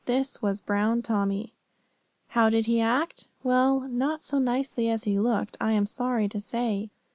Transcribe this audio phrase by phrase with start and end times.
[0.05, 1.53] This was Brown Tommy.
[2.29, 3.27] How did he act?
[3.43, 6.89] Well, not so nicely as he looked, I am sorry to say.